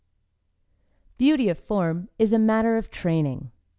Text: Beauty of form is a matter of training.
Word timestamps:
Beauty 1.19 1.47
of 1.49 1.59
form 1.59 2.09
is 2.17 2.33
a 2.33 2.39
matter 2.39 2.75
of 2.75 2.89
training. 2.89 3.51